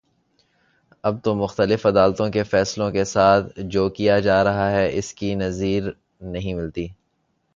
[1.03, 5.33] اب تو مختلف عدالتوں کے فیصلوں کے ساتھ جو کیا جا رہا ہے اس کی
[5.35, 6.87] نظیر نہیں ملتی